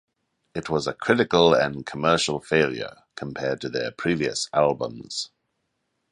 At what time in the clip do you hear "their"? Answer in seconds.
3.69-3.91